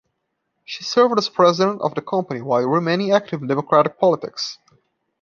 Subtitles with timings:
[0.65, 4.57] She served as president of the company while remaining active in Democratic politics.